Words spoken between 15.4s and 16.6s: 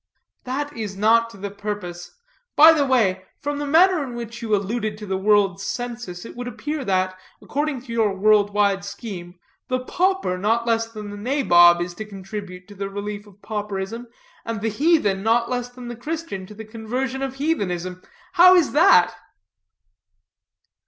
less than the Christian to